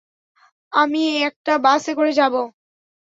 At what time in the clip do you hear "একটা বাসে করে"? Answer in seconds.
1.21-2.11